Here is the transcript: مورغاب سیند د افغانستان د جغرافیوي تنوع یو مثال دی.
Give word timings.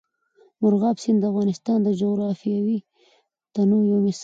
مورغاب 0.61 0.97
سیند 1.03 1.17
د 1.21 1.23
افغانستان 1.31 1.77
د 1.83 1.89
جغرافیوي 2.01 2.79
تنوع 3.53 3.83
یو 3.91 3.99
مثال 4.05 4.15
دی. 4.15 4.19